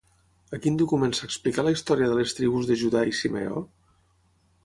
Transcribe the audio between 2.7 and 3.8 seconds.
de Judà i Simeó?